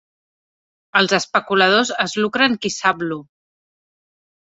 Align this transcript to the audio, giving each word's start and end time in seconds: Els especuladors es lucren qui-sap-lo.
Els 1.01 1.13
especuladors 1.19 1.93
es 2.07 2.19
lucren 2.25 2.59
qui-sap-lo. 2.67 3.23